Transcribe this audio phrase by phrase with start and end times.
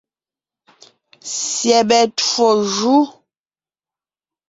[1.35, 2.95] Syɛbɛ twó jú.